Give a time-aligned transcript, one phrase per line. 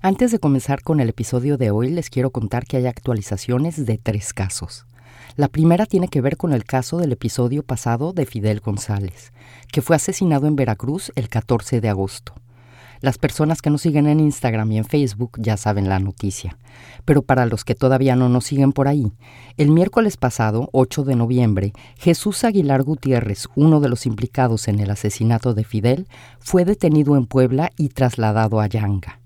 [0.00, 3.98] Antes de comenzar con el episodio de hoy, les quiero contar que hay actualizaciones de
[3.98, 4.86] tres casos.
[5.34, 9.32] La primera tiene que ver con el caso del episodio pasado de Fidel González,
[9.72, 12.32] que fue asesinado en Veracruz el 14 de agosto.
[13.00, 16.56] Las personas que nos siguen en Instagram y en Facebook ya saben la noticia,
[17.04, 19.10] pero para los que todavía no nos siguen por ahí,
[19.56, 24.92] el miércoles pasado, 8 de noviembre, Jesús Aguilar Gutiérrez, uno de los implicados en el
[24.92, 26.06] asesinato de Fidel,
[26.38, 29.17] fue detenido en Puebla y trasladado a Yanga.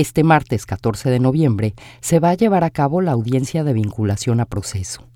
[0.00, 4.40] Este martes 14 de noviembre se va a llevar a cabo la audiencia de vinculación
[4.40, 5.06] a proceso.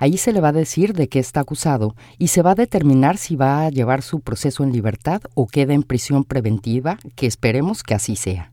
[0.00, 3.16] Ahí se le va a decir de qué está acusado y se va a determinar
[3.16, 7.84] si va a llevar su proceso en libertad o queda en prisión preventiva, que esperemos
[7.84, 8.50] que así sea.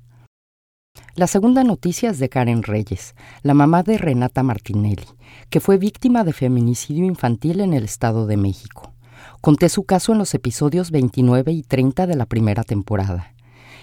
[1.16, 5.08] La segunda noticia es de Karen Reyes, la mamá de Renata Martinelli,
[5.50, 8.94] que fue víctima de feminicidio infantil en el Estado de México.
[9.42, 13.34] Conté su caso en los episodios 29 y 30 de la primera temporada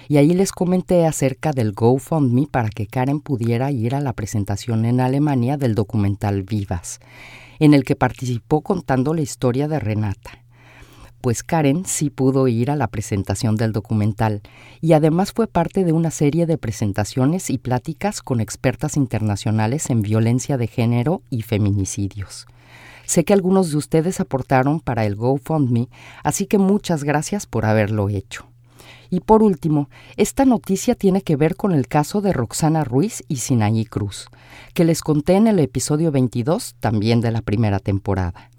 [0.08, 4.86] y ahí les comenté acerca del GoFundMe para que Karen pudiera ir a la presentación
[4.86, 6.98] en Alemania del documental Vivas,
[7.58, 10.44] en el que participó contando la historia de Renata.
[11.20, 14.40] Pues Karen sí pudo ir a la presentación del documental
[14.80, 20.00] y además fue parte de una serie de presentaciones y pláticas con expertas internacionales en
[20.00, 22.46] violencia de género y feminicidios.
[23.04, 25.88] Sé que algunos de ustedes aportaron para el GoFundMe,
[26.22, 28.46] así que muchas gracias por haberlo hecho.
[29.10, 33.36] Y por último, esta noticia tiene que ver con el caso de Roxana Ruiz y
[33.36, 34.28] Sinaí Cruz,
[34.74, 38.50] que les conté en el episodio 22, también de la primera temporada.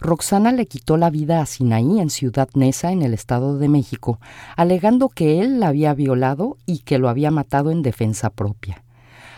[0.00, 4.20] Roxana le quitó la vida a Sinaí en Ciudad Neza, en el Estado de México,
[4.56, 8.84] alegando que él la había violado y que lo había matado en defensa propia.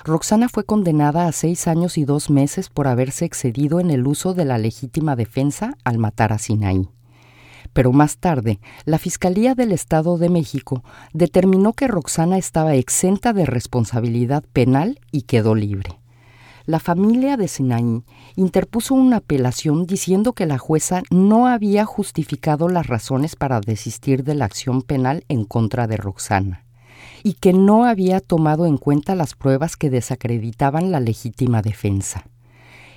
[0.05, 4.34] Roxana fue condenada a seis años y dos meses por haberse excedido en el uso
[4.34, 6.88] de la legítima defensa al matar a Sinaí
[7.73, 10.83] pero más tarde la Fiscalía del Estado de México
[11.13, 16.01] determinó que Roxana estaba exenta de responsabilidad penal y quedó libre.
[16.67, 18.05] La familia de Sinaí
[18.37, 24.34] interpuso una apelación diciendo que la jueza no había justificado las razones para desistir de
[24.34, 26.65] la acción penal en contra de Roxana
[27.23, 32.30] y que no había tomado en cuenta las pruebas que desacreditaban la legítima defensa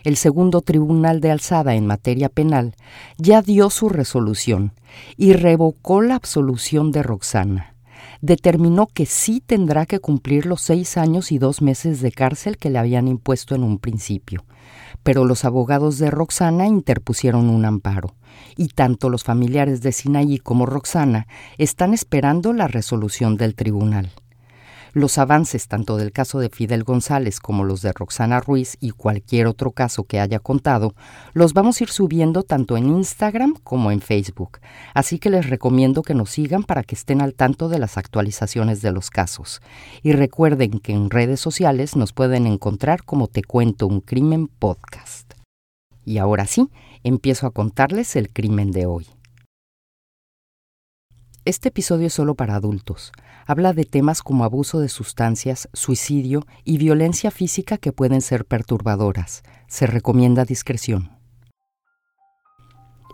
[0.04, 2.76] el segundo tribunal de alzada en materia penal
[3.18, 4.74] ya dio su resolución
[5.18, 7.76] y revocó la absolución de Roxana.
[8.22, 12.70] Determinó que sí tendrá que cumplir los seis años y dos meses de cárcel que
[12.70, 14.46] le habían impuesto en un principio,
[15.04, 18.16] pero los abogados de Roxana interpusieron un amparo,
[18.56, 21.28] y tanto los familiares de Sinaí como Roxana
[21.58, 24.12] están esperando la resolución del tribunal.
[24.96, 29.48] Los avances tanto del caso de Fidel González como los de Roxana Ruiz y cualquier
[29.48, 30.94] otro caso que haya contado,
[31.34, 34.60] los vamos a ir subiendo tanto en Instagram como en Facebook,
[34.94, 38.84] así que les recomiendo que nos sigan para que estén al tanto de las actualizaciones
[38.84, 39.62] de los casos.
[40.04, 45.34] Y recuerden que en redes sociales nos pueden encontrar como Te Cuento un Crimen Podcast.
[46.06, 46.70] Y ahora sí,
[47.04, 49.08] empiezo a contarles el crimen de hoy.
[51.46, 53.12] Este episodio es solo para adultos.
[53.46, 59.44] Habla de temas como abuso de sustancias, suicidio y violencia física que pueden ser perturbadoras.
[59.68, 61.12] Se recomienda discreción.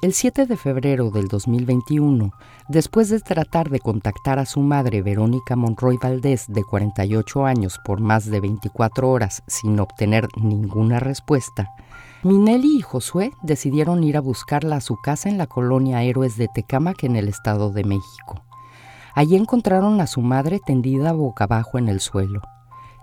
[0.04, 2.32] El 7 de febrero del 2021,
[2.68, 8.00] después de tratar de contactar a su madre Verónica Monroy Valdés, de 48 años, por
[8.00, 11.72] más de 24 horas sin obtener ninguna respuesta,
[12.22, 16.50] Minelli y Josué decidieron ir a buscarla a su casa en la colonia Héroes de
[16.50, 18.44] Tecámac en el Estado de México.
[19.16, 22.42] Allí encontraron a su madre tendida boca abajo en el suelo.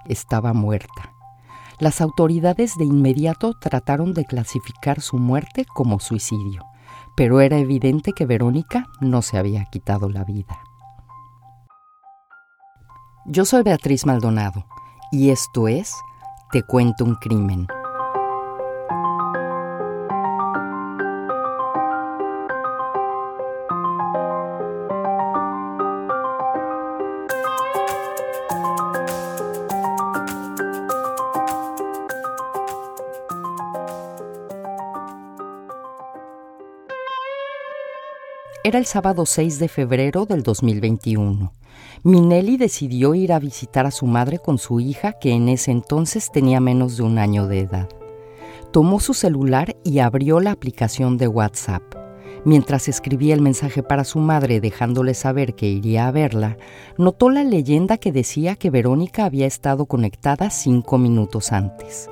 [0.04, 1.14] Estaba muerta.
[1.78, 6.66] Las autoridades de inmediato trataron de clasificar su muerte como suicidio,
[7.16, 10.58] pero era evidente que Verónica no se había quitado la vida.
[13.24, 14.66] Yo soy Beatriz Maldonado
[15.10, 15.94] y esto es
[16.52, 17.66] Te cuento un crimen.
[38.76, 41.50] El sábado 6 de febrero del 2021.
[42.02, 46.30] Minelli decidió ir a visitar a su madre con su hija, que en ese entonces
[46.30, 47.88] tenía menos de un año de edad.
[48.74, 51.84] Tomó su celular y abrió la aplicación de WhatsApp.
[52.44, 56.58] Mientras escribía el mensaje para su madre dejándole saber que iría a verla,
[56.98, 62.10] notó la leyenda que decía que Verónica había estado conectada cinco minutos antes.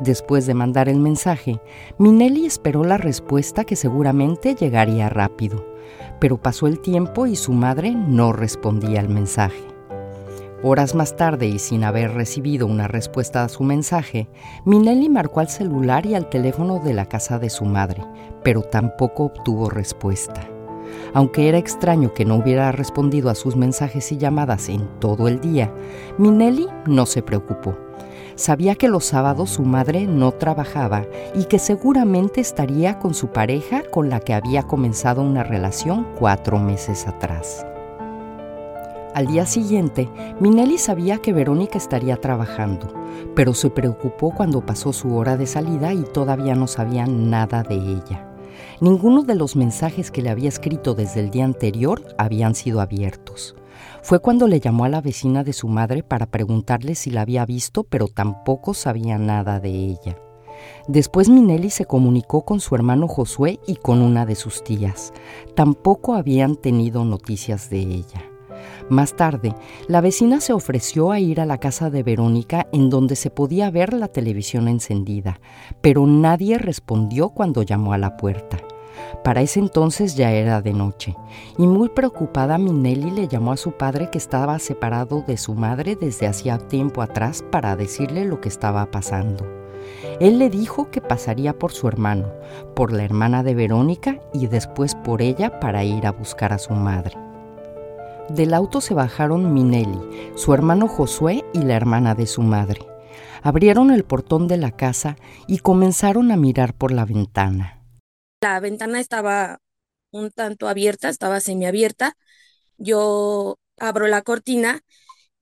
[0.00, 1.60] Después de mandar el mensaje,
[1.98, 5.76] Minelli esperó la respuesta que seguramente llegaría rápido
[6.20, 9.64] pero pasó el tiempo y su madre no respondía al mensaje.
[10.62, 14.28] Horas más tarde y sin haber recibido una respuesta a su mensaje,
[14.64, 18.02] Minelli marcó al celular y al teléfono de la casa de su madre,
[18.42, 20.48] pero tampoco obtuvo respuesta.
[21.12, 25.40] Aunque era extraño que no hubiera respondido a sus mensajes y llamadas en todo el
[25.40, 25.72] día,
[26.18, 27.85] Minelli no se preocupó.
[28.36, 33.82] Sabía que los sábados su madre no trabajaba y que seguramente estaría con su pareja
[33.90, 37.66] con la que había comenzado una relación cuatro meses atrás.
[39.14, 42.92] Al día siguiente, Minelli sabía que Verónica estaría trabajando,
[43.34, 47.76] pero se preocupó cuando pasó su hora de salida y todavía no sabía nada de
[47.76, 48.28] ella.
[48.82, 53.56] Ninguno de los mensajes que le había escrito desde el día anterior habían sido abiertos.
[54.06, 57.44] Fue cuando le llamó a la vecina de su madre para preguntarle si la había
[57.44, 60.16] visto, pero tampoco sabía nada de ella.
[60.86, 65.12] Después Minelli se comunicó con su hermano Josué y con una de sus tías.
[65.56, 68.22] Tampoco habían tenido noticias de ella.
[68.88, 69.56] Más tarde,
[69.88, 73.72] la vecina se ofreció a ir a la casa de Verónica en donde se podía
[73.72, 75.40] ver la televisión encendida,
[75.80, 78.58] pero nadie respondió cuando llamó a la puerta.
[79.24, 81.16] Para ese entonces ya era de noche,
[81.58, 85.96] y muy preocupada Minelli le llamó a su padre que estaba separado de su madre
[85.96, 89.46] desde hacía tiempo atrás para decirle lo que estaba pasando.
[90.20, 92.28] Él le dijo que pasaría por su hermano,
[92.74, 96.72] por la hermana de Verónica y después por ella para ir a buscar a su
[96.72, 97.16] madre.
[98.28, 100.00] Del auto se bajaron Minelli,
[100.34, 102.80] su hermano Josué y la hermana de su madre.
[103.42, 105.16] Abrieron el portón de la casa
[105.46, 107.75] y comenzaron a mirar por la ventana.
[108.40, 109.60] La ventana estaba
[110.10, 112.16] un tanto abierta, estaba semiabierta.
[112.78, 114.82] Yo abro la cortina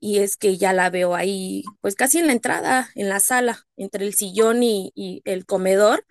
[0.01, 3.67] y es que ya la veo ahí, pues casi en la entrada, en la sala,
[3.77, 4.93] entre el sillón y,
[5.25, 6.07] el comedor.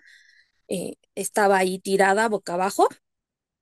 [0.68, 2.88] Eh, estaba ahí tirada boca abajo.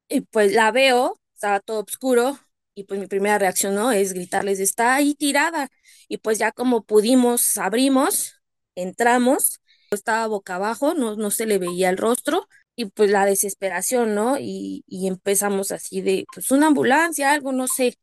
[0.09, 2.39] Y pues la veo, estaba todo oscuro,
[2.75, 3.93] y pues mi primera reacción, ¿no?
[3.93, 5.71] Es gritarles, está ahí tirada.
[6.09, 8.43] Y pues ya como pudimos, abrimos,
[8.75, 9.61] entramos,
[9.91, 14.39] estaba boca abajo, no, no se le veía el rostro y pues la desesperación, ¿no?
[14.39, 17.97] Y, y empezamos así de, pues una ambulancia, algo, no sé.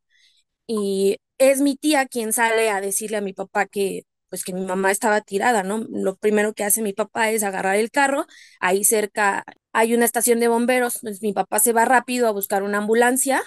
[0.68, 4.64] Y es mi tía quien sale a decirle a mi papá que pues que mi
[4.66, 5.80] mamá estaba tirada, ¿no?
[5.90, 8.28] Lo primero que hace mi papá es agarrar el carro,
[8.60, 9.44] ahí cerca
[9.74, 13.42] hay una estación de bomberos, pues mi papá se va rápido a buscar una ambulancia,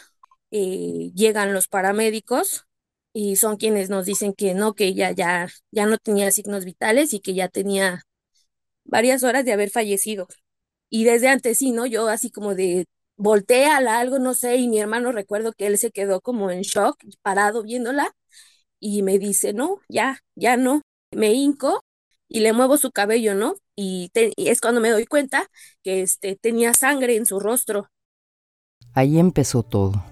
[0.50, 2.66] eh, llegan los paramédicos
[3.12, 7.14] y son quienes nos dicen que no, que ella ya, ya no tenía signos vitales
[7.14, 8.02] y que ya tenía
[8.84, 10.28] varias horas de haber fallecido.
[10.92, 11.86] Y desde antes sí, ¿no?
[11.86, 12.86] Yo así como de
[13.16, 16.62] voltea a algo, no sé, y mi hermano recuerdo que él se quedó como en
[16.62, 18.12] shock, parado viéndola,
[18.80, 20.82] y me dice, no, ya, ya no.
[21.12, 21.84] Me hinco
[22.28, 23.54] y le muevo su cabello, ¿no?
[23.76, 25.48] Y, y es cuando me doy cuenta
[25.84, 27.88] que este, tenía sangre en su rostro.
[28.94, 30.02] Ahí empezó todo.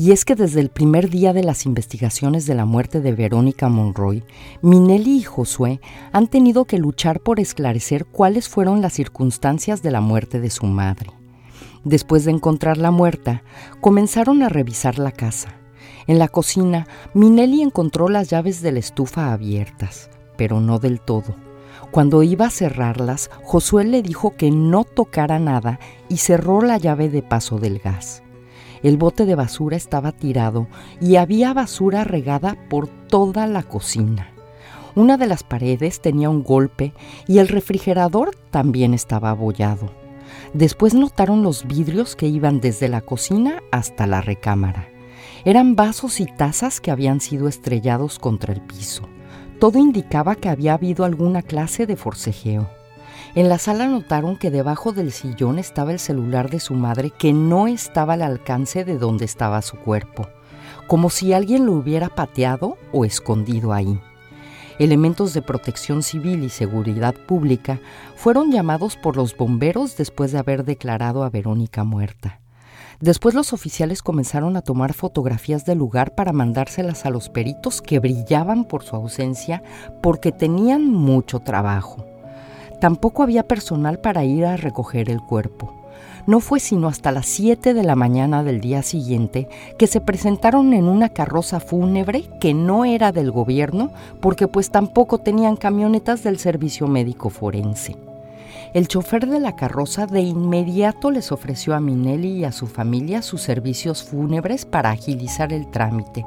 [0.00, 3.68] Y es que desde el primer día de las investigaciones de la muerte de Verónica
[3.68, 4.22] Monroy,
[4.62, 5.80] Minelli y Josué
[6.12, 10.66] han tenido que luchar por esclarecer cuáles fueron las circunstancias de la muerte de su
[10.66, 11.10] madre.
[11.82, 13.42] Después de encontrarla muerta,
[13.80, 15.56] comenzaron a revisar la casa.
[16.06, 21.34] En la cocina, Minelli encontró las llaves de la estufa abiertas, pero no del todo.
[21.90, 27.08] Cuando iba a cerrarlas, Josué le dijo que no tocara nada y cerró la llave
[27.08, 28.22] de paso del gas.
[28.82, 30.68] El bote de basura estaba tirado
[31.00, 34.30] y había basura regada por toda la cocina.
[34.94, 36.92] Una de las paredes tenía un golpe
[37.26, 39.90] y el refrigerador también estaba abollado.
[40.54, 44.88] Después notaron los vidrios que iban desde la cocina hasta la recámara.
[45.44, 49.08] Eran vasos y tazas que habían sido estrellados contra el piso.
[49.60, 52.77] Todo indicaba que había habido alguna clase de forcejeo.
[53.38, 57.32] En la sala notaron que debajo del sillón estaba el celular de su madre que
[57.32, 60.26] no estaba al alcance de donde estaba su cuerpo,
[60.88, 64.00] como si alguien lo hubiera pateado o escondido ahí.
[64.80, 67.78] Elementos de protección civil y seguridad pública
[68.16, 72.40] fueron llamados por los bomberos después de haber declarado a Verónica muerta.
[72.98, 78.00] Después los oficiales comenzaron a tomar fotografías del lugar para mandárselas a los peritos que
[78.00, 79.62] brillaban por su ausencia
[80.02, 82.17] porque tenían mucho trabajo.
[82.80, 85.74] Tampoco había personal para ir a recoger el cuerpo.
[86.26, 90.74] No fue sino hasta las 7 de la mañana del día siguiente que se presentaron
[90.74, 96.38] en una carroza fúnebre que no era del gobierno porque pues tampoco tenían camionetas del
[96.38, 97.96] servicio médico forense.
[98.74, 103.22] El chofer de la carroza de inmediato les ofreció a Minelli y a su familia
[103.22, 106.26] sus servicios fúnebres para agilizar el trámite,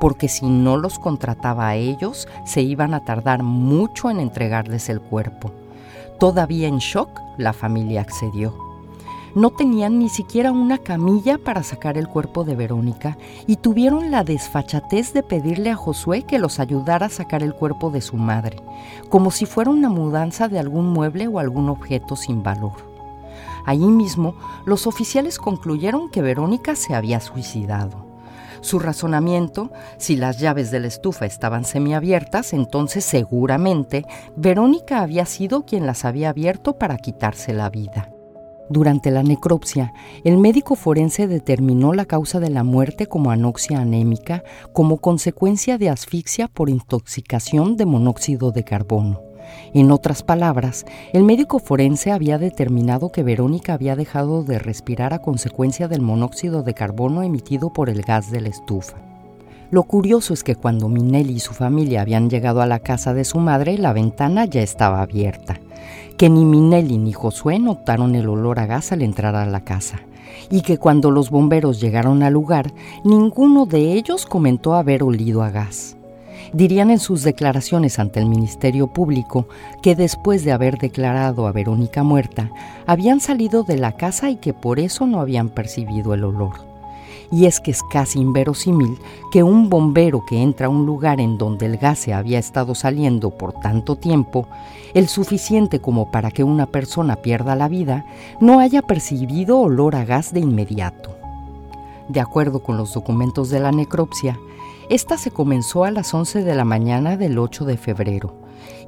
[0.00, 5.02] porque si no los contrataba a ellos, se iban a tardar mucho en entregarles el
[5.02, 5.52] cuerpo.
[6.22, 8.54] Todavía en shock, la familia accedió.
[9.34, 14.22] no tenían ni siquiera una camilla para sacar el cuerpo de Verónica y tuvieron la
[14.22, 18.58] desfachatez de pedirle a Josué que los ayudara a sacar el cuerpo de su madre,
[19.08, 22.76] como si fuera una mudanza de algún mueble o algún objeto sin valor.
[23.66, 28.11] Allí mismo, los oficiales concluyeron que Verónica se había suicidado.
[28.62, 34.04] Su razonamiento, si las llaves de la estufa estaban semiabiertas, entonces seguramente
[34.36, 38.08] Verónica había sido quien las había abierto para quitarse la vida.
[38.70, 39.92] Durante la necropsia,
[40.24, 45.90] el médico forense determinó la causa de la muerte como anoxia anémica como consecuencia de
[45.90, 49.31] asfixia por intoxicación de monóxido de carbono.
[49.74, 55.20] En otras palabras, el médico forense había determinado que Verónica había dejado de respirar a
[55.20, 58.98] consecuencia del monóxido de carbono emitido por el gas de la estufa.
[59.70, 63.24] Lo curioso es que cuando Minelli y su familia habían llegado a la casa de
[63.24, 65.60] su madre, la ventana ya estaba abierta,
[66.18, 70.00] que ni Minelli ni Josué notaron el olor a gas al entrar a la casa,
[70.50, 75.50] y que cuando los bomberos llegaron al lugar, ninguno de ellos comentó haber olido a
[75.50, 75.96] gas
[76.52, 79.46] dirían en sus declaraciones ante el Ministerio Público
[79.82, 82.50] que después de haber declarado a Verónica muerta,
[82.86, 86.72] habían salido de la casa y que por eso no habían percibido el olor.
[87.30, 88.98] Y es que es casi inverosímil
[89.32, 92.74] que un bombero que entra a un lugar en donde el gas se había estado
[92.74, 94.46] saliendo por tanto tiempo,
[94.92, 98.04] el suficiente como para que una persona pierda la vida,
[98.40, 101.16] no haya percibido olor a gas de inmediato.
[102.08, 104.38] De acuerdo con los documentos de la necropsia,
[104.94, 108.36] esta se comenzó a las 11 de la mañana del 8 de febrero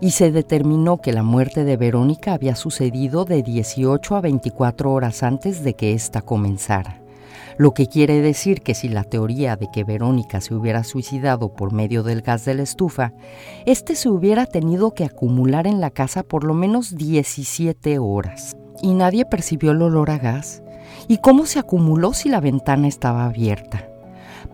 [0.02, 5.22] y se determinó que la muerte de Verónica había sucedido de 18 a 24 horas
[5.22, 7.00] antes de que ésta comenzara.
[7.56, 11.72] Lo que quiere decir que si la teoría de que Verónica se hubiera suicidado por
[11.72, 13.14] medio del gas de la estufa,
[13.64, 18.58] este se hubiera tenido que acumular en la casa por lo menos 17 horas.
[18.82, 20.62] ¿Y nadie percibió el olor a gas?
[21.08, 23.88] ¿Y cómo se acumuló si la ventana estaba abierta?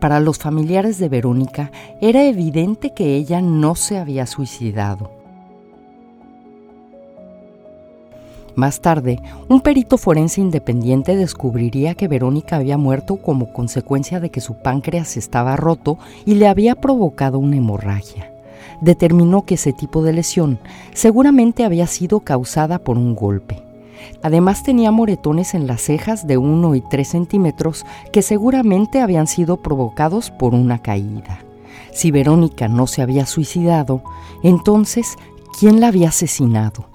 [0.01, 5.11] Para los familiares de Verónica era evidente que ella no se había suicidado.
[8.55, 14.41] Más tarde, un perito forense independiente descubriría que Verónica había muerto como consecuencia de que
[14.41, 18.33] su páncreas estaba roto y le había provocado una hemorragia.
[18.81, 20.59] Determinó que ese tipo de lesión
[20.95, 23.70] seguramente había sido causada por un golpe.
[24.23, 29.59] Además tenía moretones en las cejas de 1 y 3 centímetros que seguramente habían sido
[29.59, 31.45] provocados por una caída.
[31.93, 34.03] Si Verónica no se había suicidado,
[34.43, 35.17] entonces,
[35.59, 36.89] ¿quién la había asesinado?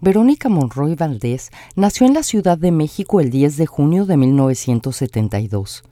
[0.00, 5.84] Verónica Monroy Valdés nació en la Ciudad de México el 10 de junio de 1972.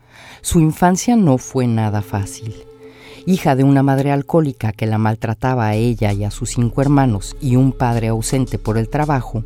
[0.43, 2.55] Su infancia no fue nada fácil.
[3.27, 7.37] Hija de una madre alcohólica que la maltrataba a ella y a sus cinco hermanos
[7.41, 9.45] y un padre ausente por el trabajo,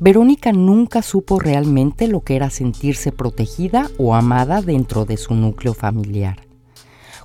[0.00, 5.74] Verónica nunca supo realmente lo que era sentirse protegida o amada dentro de su núcleo
[5.74, 6.40] familiar.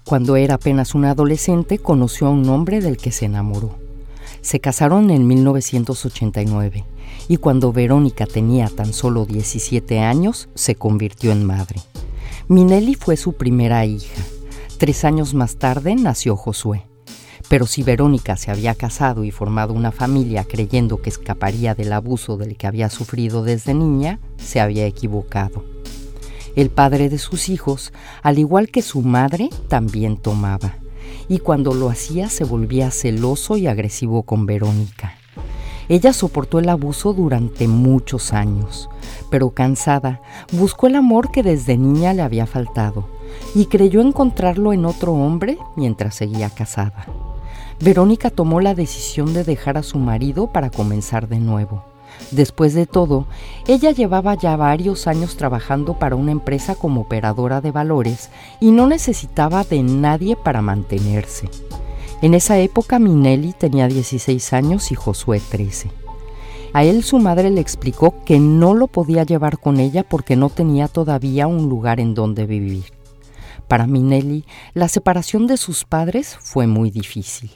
[0.03, 3.75] Cuando era apenas un adolescente conoció a un hombre del que se enamoró.
[4.41, 6.85] Se casaron en 1989
[7.27, 11.81] y cuando Verónica tenía tan solo 17 años se convirtió en madre.
[12.47, 14.21] Minelli fue su primera hija
[14.77, 16.85] Tres años más tarde nació Josué.
[17.47, 22.35] Pero si Verónica se había casado y formado una familia creyendo que escaparía del abuso
[22.35, 25.63] del que había sufrido desde niña, se había equivocado.
[26.57, 30.75] El padre de sus hijos, al igual que su madre, también tomaba,
[31.29, 35.13] y cuando lo hacía se volvía celoso y agresivo con Verónica.
[35.87, 38.89] Ella soportó el abuso durante muchos años,
[39.29, 43.14] pero cansada, buscó el amor que desde niña le había faltado
[43.53, 47.05] y creyó encontrarlo en otro hombre mientras seguía casada.
[47.79, 51.83] Verónica tomó la decisión de dejar a su marido para comenzar de nuevo.
[52.31, 53.25] Después de todo,
[53.67, 58.87] ella llevaba ya varios años trabajando para una empresa como operadora de valores y no
[58.87, 61.49] necesitaba de nadie para mantenerse.
[62.21, 65.91] En esa época Minelli tenía 16 años y Josué 13.
[66.73, 70.49] A él su madre le explicó que no lo podía llevar con ella porque no
[70.49, 72.94] tenía todavía un lugar en donde vivir.
[73.67, 77.51] Para Minelli, la separación de sus padres fue muy difícil.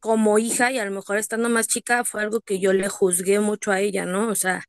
[0.00, 3.40] Como hija y a lo mejor estando más chica fue algo que yo le juzgué
[3.40, 4.28] mucho a ella, ¿no?
[4.28, 4.64] O sea,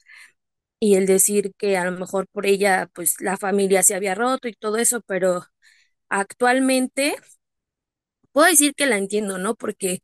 [0.79, 4.47] y el decir que a lo mejor por ella pues la familia se había roto
[4.47, 5.45] y todo eso, pero
[6.09, 7.15] actualmente
[8.31, 9.55] puedo decir que la entiendo, ¿no?
[9.55, 9.99] Porque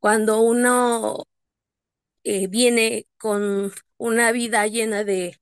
[0.00, 1.24] cuando uno
[2.24, 5.38] eh, viene con una vida llena de,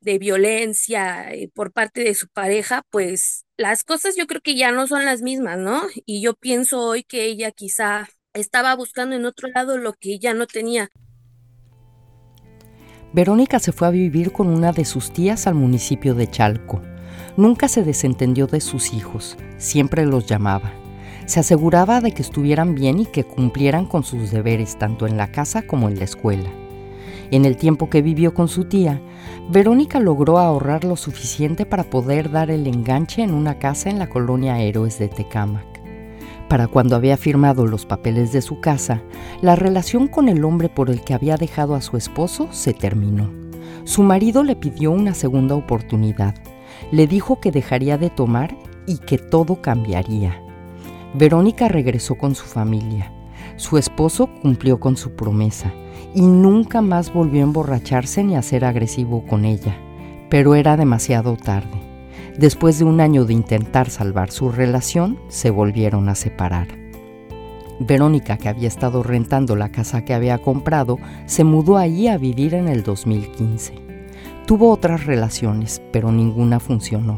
[0.00, 4.70] de violencia eh, por parte de su pareja, pues las cosas yo creo que ya
[4.70, 5.82] no son las mismas, ¿no?
[6.04, 10.34] Y yo pienso hoy que ella quizá estaba buscando en otro lado lo que ya
[10.34, 10.90] no tenía.
[13.12, 16.82] Verónica se fue a vivir con una de sus tías al municipio de Chalco.
[17.36, 20.72] Nunca se desentendió de sus hijos, siempre los llamaba.
[21.26, 25.32] Se aseguraba de que estuvieran bien y que cumplieran con sus deberes tanto en la
[25.32, 26.50] casa como en la escuela.
[27.30, 29.00] En el tiempo que vivió con su tía,
[29.50, 34.08] Verónica logró ahorrar lo suficiente para poder dar el enganche en una casa en la
[34.08, 35.66] colonia Héroes de Tecámac.
[36.48, 39.02] Para cuando había firmado los papeles de su casa,
[39.42, 43.30] la relación con el hombre por el que había dejado a su esposo se terminó.
[43.84, 46.34] Su marido le pidió una segunda oportunidad.
[46.92, 48.56] Le dijo que dejaría de tomar
[48.86, 50.40] y que todo cambiaría.
[51.14, 53.12] Verónica regresó con su familia.
[53.56, 55.72] Su esposo cumplió con su promesa
[56.14, 59.76] y nunca más volvió a emborracharse ni a ser agresivo con ella.
[60.28, 61.80] Pero era demasiado tarde.
[62.38, 66.68] Después de un año de intentar salvar su relación, se volvieron a separar.
[67.78, 72.54] Verónica, que había estado rentando la casa que había comprado, se mudó allí a vivir
[72.54, 73.74] en el 2015.
[74.46, 77.16] Tuvo otras relaciones, pero ninguna funcionó.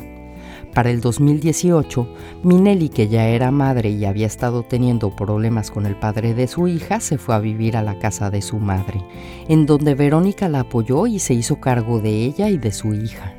[0.79, 2.07] Para el 2018,
[2.45, 6.69] Minelli, que ya era madre y había estado teniendo problemas con el padre de su
[6.69, 9.05] hija, se fue a vivir a la casa de su madre,
[9.49, 13.35] en donde Verónica la apoyó y se hizo cargo de ella y de su hija.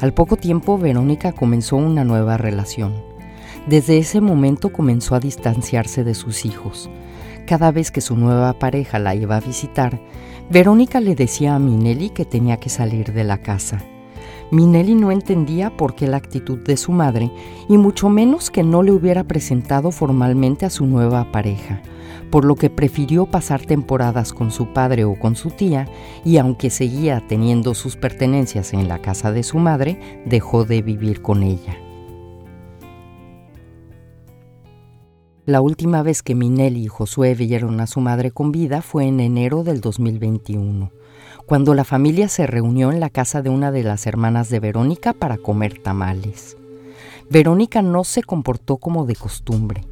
[0.00, 2.94] Al poco tiempo, Verónica comenzó una nueva relación.
[3.66, 6.88] Desde ese momento comenzó a distanciarse de sus hijos.
[7.44, 10.00] Cada vez que su nueva pareja la iba a visitar,
[10.48, 13.82] Verónica le decía a Minelli que tenía que salir de la casa.
[14.50, 17.30] Minelli no entendía por qué la actitud de su madre
[17.68, 21.82] y mucho menos que no le hubiera presentado formalmente a su nueva pareja,
[22.30, 25.86] por lo que prefirió pasar temporadas con su padre o con su tía
[26.24, 31.20] y aunque seguía teniendo sus pertenencias en la casa de su madre, dejó de vivir
[31.20, 31.76] con ella.
[35.48, 39.18] La última vez que Minelli y Josué vieron a su madre con vida fue en
[39.18, 40.92] enero del 2021,
[41.48, 45.12] cuando la familia se reunió en la casa de una de las hermanas de Verónica
[45.12, 46.56] para comer tamales.
[47.28, 49.82] Verónica no se comportó como de costumbre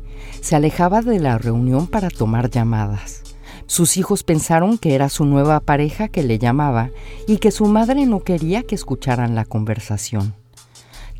[0.40, 3.22] se alejaba de la reunión para tomar llamadas.
[3.66, 6.90] Sus hijos pensaron que era su nueva pareja que le llamaba
[7.26, 10.34] y que su madre no quería que escucharan la conversación.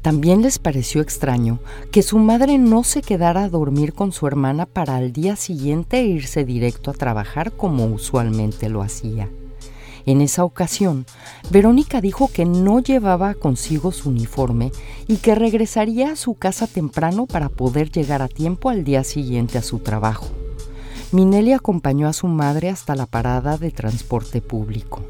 [0.00, 1.58] También les pareció extraño
[1.90, 6.04] que su madre no se quedara a dormir con su hermana para al día siguiente
[6.04, 9.28] irse directo a trabajar como usualmente lo hacía.
[10.06, 11.04] En esa ocasión,
[11.50, 14.70] Verónica dijo que no llevaba consigo su uniforme
[15.08, 19.58] y que regresaría a su casa temprano para poder llegar a tiempo al día siguiente
[19.58, 20.28] a su trabajo.
[21.10, 25.02] Minelli acompañó a su madre hasta la parada de transporte público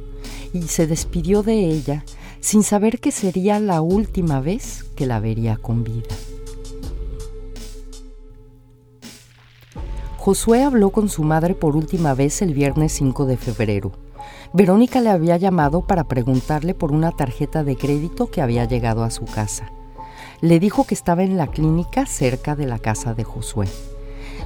[0.55, 2.03] y se despidió de ella
[2.41, 6.15] sin saber que sería la última vez que la vería con vida.
[10.17, 14.06] Josué habló con su madre por última vez el viernes 5 de febrero
[14.53, 19.11] Verónica le había llamado para preguntarle por una tarjeta de crédito que había llegado a
[19.11, 19.71] su casa.
[20.41, 23.69] Le dijo que estaba en la clínica cerca de la casa de Josué.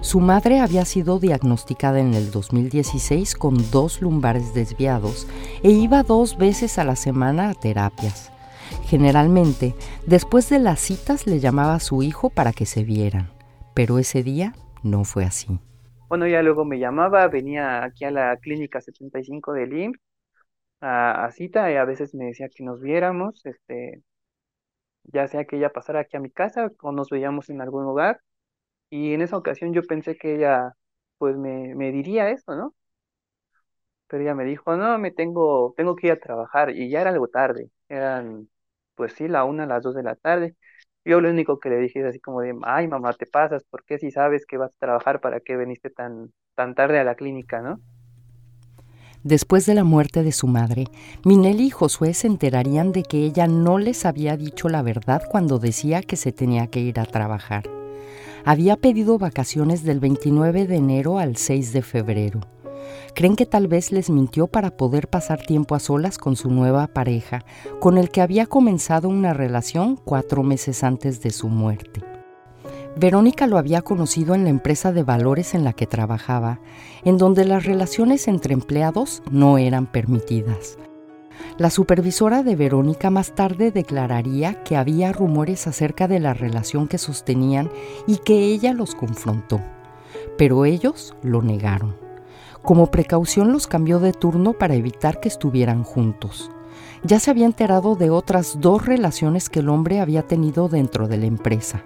[0.00, 5.26] Su madre había sido diagnosticada en el 2016 con dos lumbares desviados
[5.62, 8.30] e iba dos veces a la semana a terapias.
[8.86, 9.74] Generalmente,
[10.06, 13.30] después de las citas le llamaba a su hijo para que se vieran,
[13.74, 15.60] pero ese día no fue así.
[16.10, 20.00] Bueno, ya luego me llamaba, venía aquí a la clínica 75 del IMSS
[20.80, 24.02] a, a cita y a veces me decía que nos viéramos, este,
[25.04, 28.20] ya sea que ella pasara aquí a mi casa o nos veíamos en algún lugar.
[28.90, 30.74] Y en esa ocasión yo pensé que ella
[31.18, 32.74] pues me, me diría eso, ¿no?
[34.06, 37.10] Pero ella me dijo, no, me tengo, tengo que ir a trabajar y ya era
[37.10, 38.48] algo tarde, eran
[38.94, 40.56] pues sí, la una, las dos de la tarde.
[41.10, 43.82] Yo lo único que le dije es así como de, ay mamá, te pasas, ¿por
[43.84, 47.16] qué si sabes que vas a trabajar, para qué veniste tan, tan tarde a la
[47.16, 47.80] clínica, no?
[49.24, 50.84] Después de la muerte de su madre,
[51.24, 55.58] Minelli y Josué se enterarían de que ella no les había dicho la verdad cuando
[55.58, 57.64] decía que se tenía que ir a trabajar.
[58.44, 62.40] Había pedido vacaciones del 29 de enero al 6 de febrero
[63.14, 66.86] creen que tal vez les mintió para poder pasar tiempo a solas con su nueva
[66.88, 67.44] pareja,
[67.80, 72.02] con el que había comenzado una relación cuatro meses antes de su muerte.
[72.96, 76.60] Verónica lo había conocido en la empresa de valores en la que trabajaba,
[77.04, 80.76] en donde las relaciones entre empleados no eran permitidas.
[81.56, 86.98] La supervisora de Verónica más tarde declararía que había rumores acerca de la relación que
[86.98, 87.70] sostenían
[88.06, 89.60] y que ella los confrontó,
[90.36, 92.09] pero ellos lo negaron.
[92.62, 96.50] Como precaución los cambió de turno para evitar que estuvieran juntos.
[97.02, 101.16] Ya se había enterado de otras dos relaciones que el hombre había tenido dentro de
[101.16, 101.84] la empresa.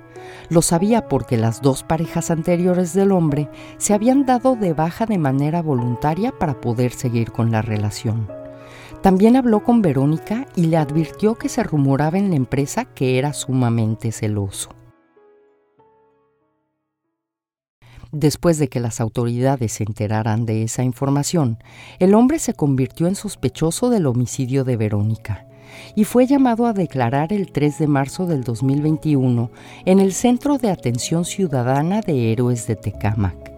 [0.49, 5.19] Lo sabía porque las dos parejas anteriores del hombre se habían dado de baja de
[5.19, 8.29] manera voluntaria para poder seguir con la relación.
[9.03, 13.33] También habló con Verónica y le advirtió que se rumoraba en la empresa que era
[13.33, 14.71] sumamente celoso.
[18.15, 21.59] Después de que las autoridades se enteraran de esa información,
[21.99, 25.47] el hombre se convirtió en sospechoso del homicidio de Verónica
[25.97, 29.51] y fue llamado a declarar el 3 de marzo del 2021
[29.85, 33.53] en el Centro de Atención Ciudadana de Héroes de Tecámac.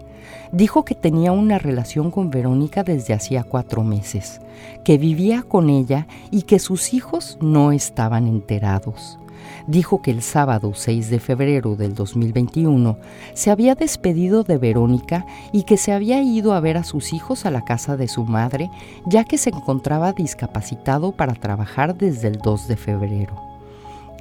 [0.51, 4.41] Dijo que tenía una relación con Verónica desde hacía cuatro meses,
[4.83, 9.19] que vivía con ella y que sus hijos no estaban enterados
[9.67, 12.97] dijo que el sábado 6 de febrero del 2021
[13.33, 17.45] se había despedido de Verónica y que se había ido a ver a sus hijos
[17.45, 18.71] a la casa de su madre,
[19.05, 23.35] ya que se encontraba discapacitado para trabajar desde el 2 de febrero.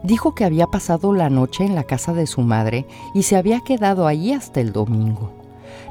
[0.03, 3.61] Dijo que había pasado la noche en la casa de su madre y se había
[3.61, 5.33] quedado allí hasta el domingo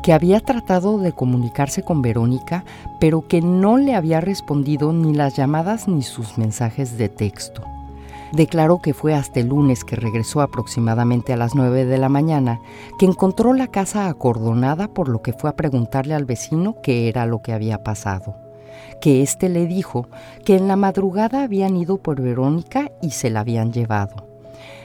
[0.04, 2.63] que había tratado de comunicarse con Verónica,
[3.00, 7.75] pero que no le había respondido ni las llamadas ni sus mensajes de texto
[8.36, 12.60] declaró que fue hasta el lunes que regresó aproximadamente a las 9 de la mañana
[13.00, 17.26] que encontró la casa acordonada por lo que fue a preguntarle al vecino qué era
[17.26, 18.36] lo que había pasado.
[19.00, 20.08] Que éste le dijo
[20.43, 24.28] que en la madrugada habían ido por Verónica y se la habían llevado.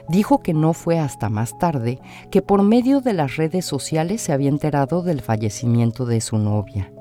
[0.09, 4.33] Dijo que no fue hasta más tarde que por medio de las redes sociales se
[4.33, 6.93] había enterado del fallecimiento de su novia.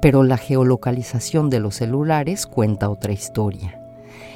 [0.00, 3.83] Pero la geolocalización de los celulares cuenta otra historia.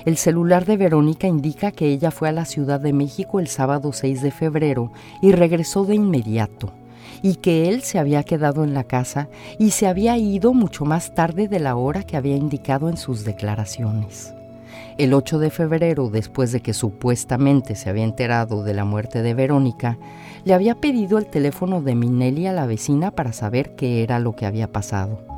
[0.09, 3.92] El celular de Verónica indica que ella fue a la Ciudad de México el sábado
[3.92, 4.90] 6 de febrero
[5.21, 6.73] y regresó de inmediato,
[7.21, 11.14] y que él se había quedado en la casa y se había ido mucho más
[11.14, 14.33] tarde de la hora que había indicado en sus declaraciones.
[14.97, 19.35] El 8 de febrero, después de que supuestamente se había enterado de la muerte de
[19.35, 19.99] Verónica,
[20.47, 24.35] le había pedido el teléfono de Minelli a la vecina para saber qué era lo
[24.35, 25.38] que había pasado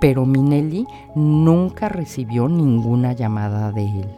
[0.00, 4.08] pero Minelli nunca recibió ninguna llamada de él.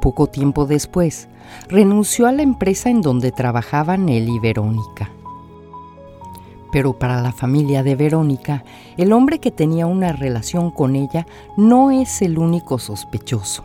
[0.00, 1.28] Poco tiempo después,
[1.68, 5.10] renunció a la empresa en donde trabajaban él y Verónica.
[6.70, 8.62] Pero para la familia de Verónica,
[8.96, 13.64] el hombre que tenía una relación con ella no es el único sospechoso.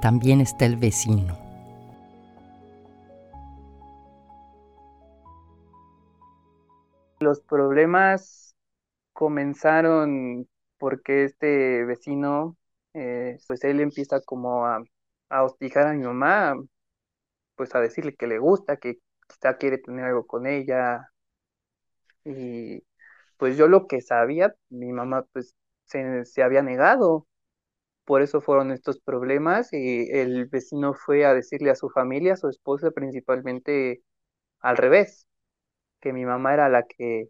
[0.00, 1.36] También está el vecino.
[7.20, 8.47] Los problemas
[9.18, 12.56] comenzaron porque este vecino,
[12.94, 14.80] eh, pues él empieza como a,
[15.28, 16.54] a hostigar a mi mamá,
[17.56, 21.10] pues a decirle que le gusta, que quizá quiere tener algo con ella.
[22.24, 22.82] Y
[23.38, 25.54] pues yo lo que sabía, mi mamá pues
[25.86, 27.26] se, se había negado.
[28.04, 32.36] Por eso fueron estos problemas y el vecino fue a decirle a su familia, a
[32.36, 34.02] su esposa principalmente
[34.60, 35.26] al revés,
[36.00, 37.28] que mi mamá era la que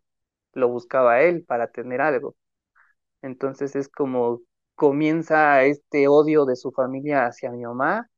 [0.52, 2.37] lo buscaba él para tener algo.
[3.22, 4.42] Entonces es como
[4.74, 8.08] comienza este odio de su familia hacia mi mamá,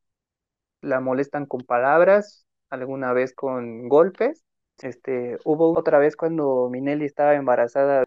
[0.80, 4.44] la molestan con palabras, alguna vez con golpes.
[4.78, 8.04] Este, hubo otra vez cuando Minelli estaba embarazada,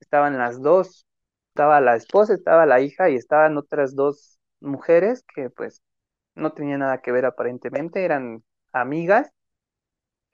[0.00, 1.06] estaban las dos,
[1.50, 5.82] estaba la esposa, estaba la hija y estaban otras dos mujeres que pues
[6.34, 9.30] no tenían nada que ver aparentemente, eran amigas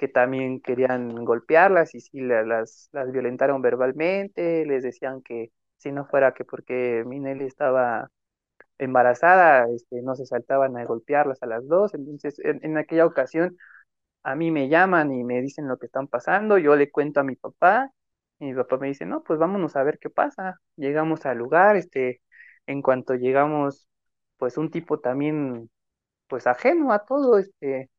[0.03, 6.07] que también querían golpearlas y sí las, las violentaron verbalmente, les decían que si no
[6.07, 8.11] fuera que porque Minelli estaba
[8.79, 13.57] embarazada, este, no se saltaban a golpearlas a las dos, entonces en, aquella ocasión
[14.25, 17.25] a mí me llaman y me dicen lo que están pasando, yo le cuento a
[17.25, 17.93] mi papá,
[18.41, 21.77] y mi papá me dice, no, pues vámonos a ver qué pasa, llegamos al lugar,
[21.77, 22.23] este,
[22.67, 23.89] en cuanto llegamos,
[24.39, 25.71] pues un tipo también,
[26.29, 27.91] pues ajeno a todo, este,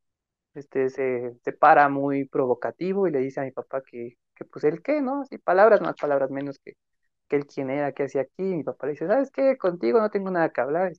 [0.55, 4.63] este, se, se para muy provocativo y le dice a mi papá que, que pues
[4.65, 5.21] él qué, ¿no?
[5.21, 6.75] Así palabras más, palabras menos que,
[7.27, 9.57] que él quién era, qué hacía aquí, mi papá le dice, ¿sabes qué?
[9.57, 10.93] Contigo no tengo nada que hablar,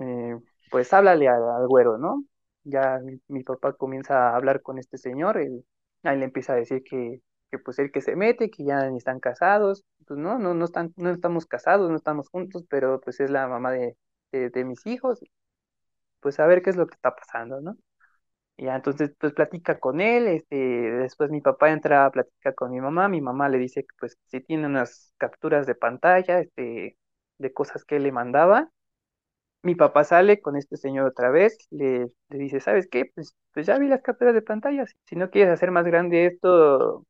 [0.00, 0.38] eh,
[0.70, 2.24] pues háblale al, güero, ¿no?
[2.64, 5.64] Ya mi, papá comienza a hablar con este señor, él,
[6.02, 8.98] ahí le empieza a decir que, que pues él que se mete, que ya ni
[8.98, 13.20] están casados, pues no, no, no están, no estamos casados, no estamos juntos, pero pues
[13.20, 13.96] es la mamá de,
[14.32, 15.20] de, de mis hijos,
[16.20, 17.76] pues a ver qué es lo que está pasando, ¿no?
[18.64, 22.80] Ya entonces pues platica con él, este, después mi papá entra a platicar con mi
[22.80, 26.96] mamá, mi mamá le dice pues si tiene unas capturas de pantalla, este,
[27.38, 28.70] de cosas que le mandaba.
[29.62, 33.06] Mi papá sale con este señor otra vez, le, le dice, ¿sabes qué?
[33.14, 37.06] Pues, pues ya vi las capturas de pantalla, si no quieres hacer más grande esto,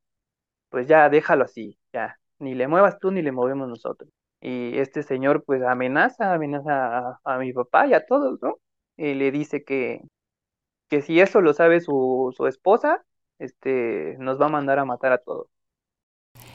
[0.71, 4.11] pues ya déjalo así, ya, ni le muevas tú ni le movemos nosotros.
[4.41, 8.59] Y este señor pues amenaza, amenaza a, a mi papá y a todos, ¿no?
[8.97, 10.01] Y le dice que,
[10.93, 13.03] que si eso lo sabe su, su esposa,
[13.39, 15.47] este, nos va a mandar a matar a todos.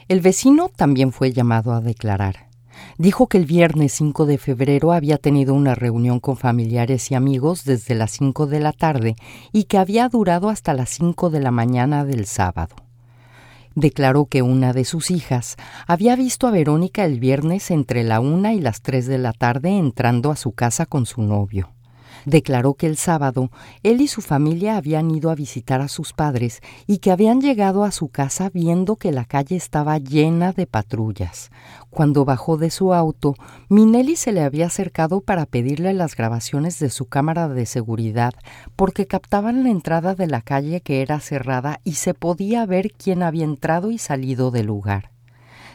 [0.06, 2.46] El vecino también fue llamado a declarar.
[2.98, 7.64] Dijo que el viernes 5 de febrero había tenido una reunión con familiares y amigos
[7.64, 9.16] desde las 5 de la tarde
[9.50, 12.76] y que había durado hasta las 5 de la mañana del sábado.
[13.74, 15.56] Declaró que una de sus hijas
[15.88, 19.70] había visto a Verónica el viernes entre la una y las 3 de la tarde
[19.70, 21.72] entrando a su casa con su novio
[22.24, 23.50] declaró que el sábado
[23.82, 27.84] él y su familia habían ido a visitar a sus padres y que habían llegado
[27.84, 31.50] a su casa viendo que la calle estaba llena de patrullas.
[31.90, 33.34] Cuando bajó de su auto,
[33.68, 38.34] Minelli se le había acercado para pedirle las grabaciones de su cámara de seguridad
[38.76, 43.22] porque captaban la entrada de la calle que era cerrada y se podía ver quién
[43.22, 45.10] había entrado y salido del lugar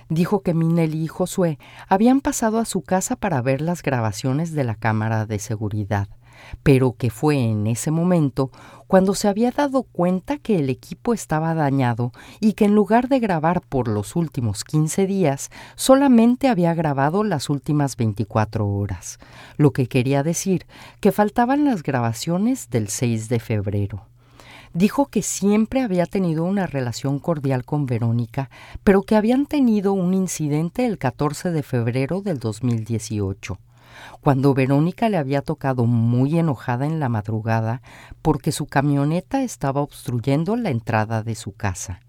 [0.10, 4.64] dijo que Minelli y Josué habían pasado a su casa para ver las grabaciones de
[4.64, 6.08] la cámara de seguridad
[6.64, 8.52] pero que fue en ese momento
[8.94, 13.20] cuando se había dado cuenta que el equipo estaba dañado y que en lugar de
[13.20, 19.18] grabar por los últimos 15 días, solamente había grabado las últimas 24 horas,
[19.58, 20.68] lo que quería decir
[21.00, 24.06] que faltaban las grabaciones del 6 de febrero.
[24.76, 28.52] Dijo que siempre había tenido una relación cordial con Verónica,
[28.84, 33.58] pero que habían tenido un incidente el 14 de febrero del 2018
[34.22, 37.82] cuando Verónica le había tocado muy enojada en la madrugada
[38.22, 42.02] porque su camioneta estaba obstruyendo la entrada de su casa.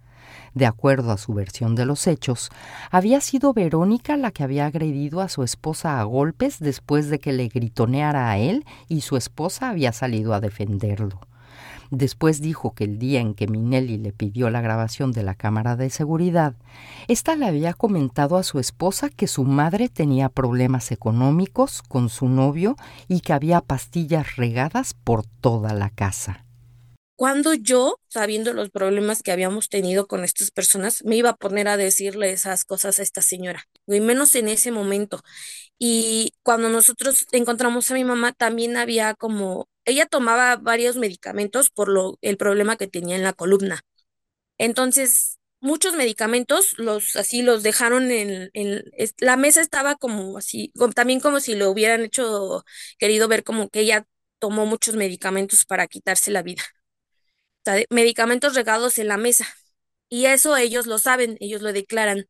[0.55, 2.51] De acuerdo a su versión de los hechos,
[2.91, 7.33] había sido Verónica la que había agredido a su esposa a golpes después de que
[7.33, 11.21] le gritoneara a él y su esposa había salido a defenderlo.
[11.91, 15.77] Después dijo que el día en que Minelli le pidió la grabación de la cámara
[15.77, 16.55] de seguridad,
[17.09, 22.29] ésta le había comentado a su esposa que su madre tenía problemas económicos con su
[22.29, 22.77] novio
[23.09, 26.45] y que había pastillas regadas por toda la casa.
[27.17, 31.69] Cuando yo, sabiendo los problemas que habíamos tenido con estas personas, me iba a poner
[31.69, 35.23] a decirle esas cosas a esta señora, y menos en ese momento.
[35.79, 41.89] Y cuando nosotros encontramos a mi mamá, también había como, ella tomaba varios medicamentos por
[41.89, 43.83] lo, el problema que tenía en la columna.
[44.59, 48.85] Entonces, muchos medicamentos los así los dejaron en, en
[49.19, 52.65] la mesa estaba como así, también como si lo hubieran hecho,
[52.99, 54.07] querido ver como que ella
[54.39, 56.63] tomó muchos medicamentos para quitarse la vida.
[57.91, 59.47] medicamentos regados en la mesa.
[60.09, 62.27] Y eso ellos lo saben, ellos lo declaran,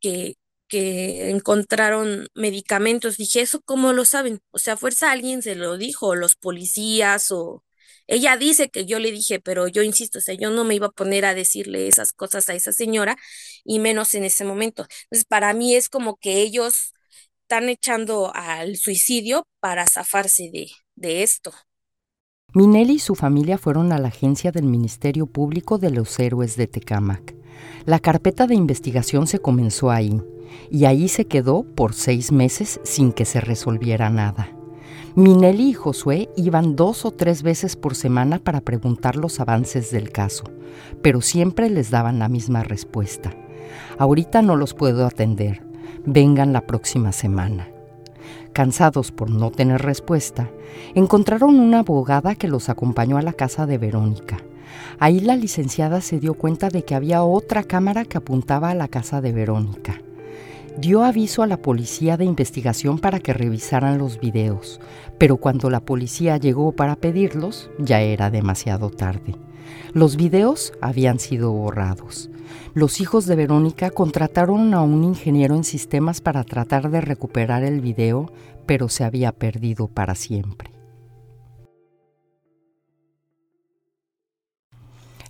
[0.00, 0.36] que,
[0.72, 3.18] que encontraron medicamentos.
[3.18, 4.40] Dije, ¿eso cómo lo saben?
[4.52, 7.62] O sea, fuerza alguien se lo dijo, los policías o...
[8.06, 10.86] Ella dice que yo le dije, pero yo insisto, o sea, yo no me iba
[10.86, 13.16] a poner a decirle esas cosas a esa señora
[13.64, 14.86] y menos en ese momento.
[15.04, 16.94] Entonces, para mí es como que ellos
[17.42, 21.52] están echando al suicidio para zafarse de, de esto.
[22.54, 26.66] Minelli y su familia fueron a la agencia del Ministerio Público de los Héroes de
[26.66, 27.41] Tecámac.
[27.84, 30.20] La carpeta de investigación se comenzó ahí
[30.70, 34.50] y ahí se quedó por seis meses sin que se resolviera nada.
[35.14, 40.10] Minelli y Josué iban dos o tres veces por semana para preguntar los avances del
[40.10, 40.44] caso,
[41.02, 43.34] pero siempre les daban la misma respuesta.
[43.98, 45.62] Ahorita no los puedo atender,
[46.06, 47.68] vengan la próxima semana.
[48.54, 50.50] Cansados por no tener respuesta,
[50.94, 54.38] encontraron una abogada que los acompañó a la casa de Verónica.
[54.98, 58.88] Ahí la licenciada se dio cuenta de que había otra cámara que apuntaba a la
[58.88, 60.00] casa de Verónica
[60.78, 64.80] dio aviso a la policía de investigación para que revisaran los videos,
[65.18, 69.36] pero cuando la policía llegó para pedirlos ya era demasiado tarde.
[69.92, 72.30] Los videos habían sido borrados.
[72.74, 77.80] Los hijos de Verónica contrataron a un ingeniero en sistemas para tratar de recuperar el
[77.80, 78.32] video,
[78.66, 80.71] pero se había perdido para siempre.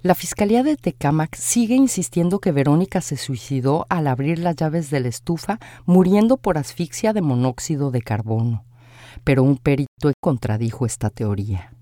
[0.05, 4.99] La Fiscalía de Tecámac sigue insistiendo que Verónica se suicidó al abrir las llaves de
[4.99, 8.67] la estufa, muriendo por asfixia de monóxido de carbono.
[9.23, 11.73] Pero un perito contradijo esta teoría.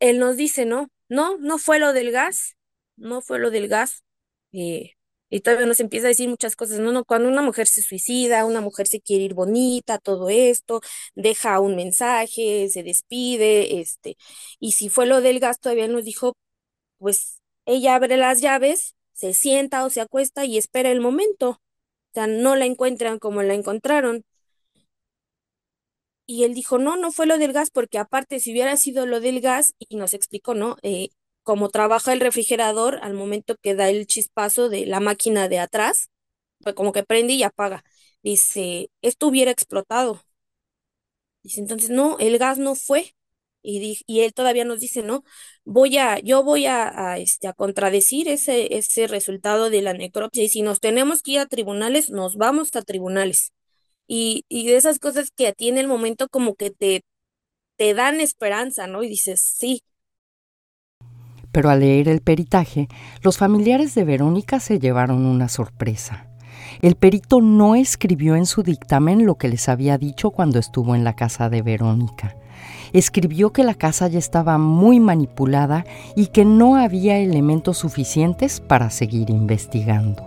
[0.00, 2.56] Él nos dice, no, no, no fue lo del gas,
[2.96, 4.04] no fue lo del gas.
[4.52, 4.92] Eh,
[5.28, 8.46] y todavía nos empieza a decir muchas cosas, no, no, cuando una mujer se suicida,
[8.46, 10.80] una mujer se quiere ir bonita, todo esto,
[11.14, 14.16] deja un mensaje, se despide, este,
[14.58, 16.34] y si fue lo del gas, todavía nos dijo,
[16.98, 21.50] pues ella abre las llaves, se sienta o se acuesta y espera el momento.
[21.50, 21.60] O
[22.14, 24.24] sea, no la encuentran como la encontraron.
[26.26, 29.20] Y él dijo, no, no fue lo del gas, porque aparte, si hubiera sido lo
[29.20, 30.76] del gas, y nos explicó, ¿no?
[30.82, 31.08] Eh,
[31.42, 36.10] como trabaja el refrigerador, al momento que da el chispazo de la máquina de atrás,
[36.62, 37.84] pues como que prende y apaga.
[38.22, 40.22] Dice, esto hubiera explotado.
[41.42, 43.12] Dice, entonces, no, el gas no fue.
[43.62, 45.24] Y, y él todavía nos dice, no,
[45.64, 50.48] voy a, yo voy a, este, a contradecir ese, ese resultado de la necropsia y
[50.48, 53.52] si nos tenemos que ir a tribunales, nos vamos a tribunales.
[54.06, 57.02] y, y de esas cosas que a ti en el momento como que te,
[57.76, 59.02] te dan esperanza, ¿no?
[59.04, 59.82] Y dices, sí.
[61.52, 62.88] Pero al leer el peritaje,
[63.22, 66.28] los familiares de Verónica se llevaron una sorpresa.
[66.82, 71.04] El perito no escribió en su dictamen lo que les había dicho cuando estuvo en
[71.04, 72.36] la casa de Verónica.
[72.92, 75.84] Escribió que la casa ya estaba muy manipulada
[76.16, 80.24] y que no había elementos suficientes para seguir investigando.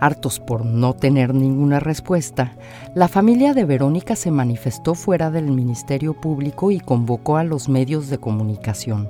[0.00, 2.52] Hartos por no tener ninguna respuesta,
[2.94, 8.08] la familia de Verónica se manifestó fuera del Ministerio Público y convocó a los medios
[8.08, 9.08] de comunicación.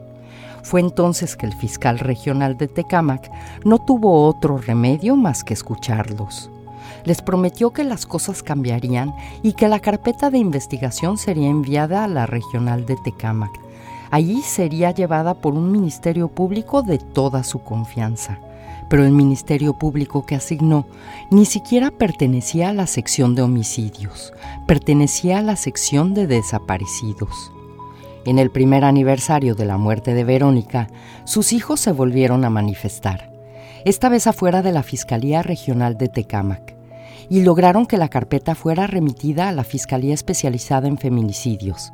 [0.63, 3.31] Fue entonces que el fiscal regional de Tecámac
[3.65, 6.51] no tuvo otro remedio más que escucharlos.
[7.05, 12.09] Les prometió que las cosas cambiarían y que la carpeta de investigación sería enviada a
[12.09, 13.51] la regional de Tecámac.
[14.11, 18.39] Allí sería llevada por un ministerio público de toda su confianza
[18.89, 20.87] pero el Ministerio Público que asignó
[21.31, 24.33] ni siquiera pertenecía a la sección de homicidios,
[24.67, 27.53] pertenecía a la sección de desaparecidos.
[28.25, 30.89] En el primer aniversario de la muerte de Verónica,
[31.25, 33.31] sus hijos se volvieron a manifestar,
[33.85, 36.75] esta vez afuera de la Fiscalía Regional de Tecámac,
[37.29, 41.93] y lograron que la carpeta fuera remitida a la Fiscalía Especializada en Feminicidios,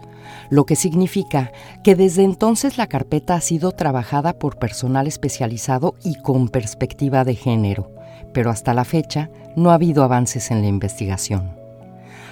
[0.51, 6.17] lo que significa que desde entonces la carpeta ha sido trabajada por personal especializado y
[6.17, 7.91] con perspectiva de género,
[8.33, 11.65] pero hasta la fecha no ha habido avances en la investigación.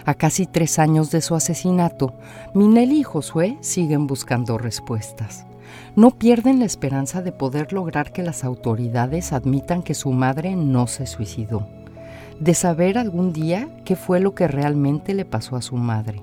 [0.04, 2.14] A casi tres años de su asesinato,
[2.54, 5.46] Minelli y Josué siguen buscando respuestas.
[5.94, 10.86] No pierden la esperanza de poder lograr que las autoridades admitan que su madre no
[10.86, 11.68] se suicidó,
[12.42, 16.22] de saber algún día qué fue lo que realmente le pasó a su madre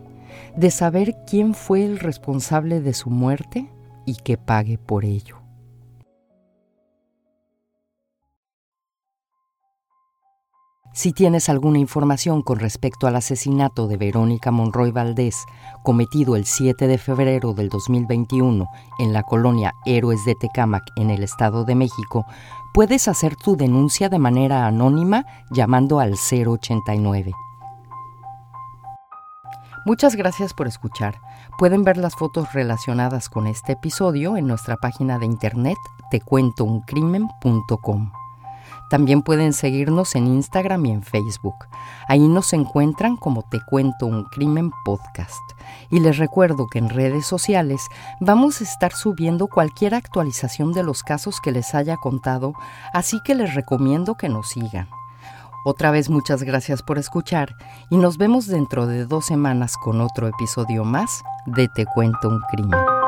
[0.56, 3.70] de saber quién fue el responsable de su muerte
[4.06, 5.38] y que pague por ello.
[10.92, 15.46] Si tienes alguna información con respecto al asesinato de Verónica Monroy Valdés,
[15.84, 21.24] cometido el 7 de febrero del 2021 en la colonia Héroes de Tecámac en el
[21.24, 22.26] Estado de México,
[22.74, 27.34] puedes hacer tu denuncia de manera anónima llamando al 089.
[29.86, 31.20] Muchas gracias por escuchar.
[31.58, 35.78] Pueden ver las fotos relacionadas con este episodio en nuestra página de internet
[36.12, 38.12] tecuentouncrimen.com.
[38.90, 41.56] También pueden seguirnos en Instagram y en Facebook.
[42.08, 45.42] Ahí nos encuentran como Te Cuento un Crimen Podcast.
[45.92, 47.82] Y les recuerdo que en redes sociales
[48.20, 52.54] vamos a estar subiendo cualquier actualización de los casos que les haya contado,
[52.94, 54.88] así que les recomiendo que nos sigan.
[55.66, 57.56] Otra vez muchas gracias por escuchar
[57.90, 62.40] y nos vemos dentro de dos semanas con otro episodio más de Te cuento un
[62.50, 62.99] crimen.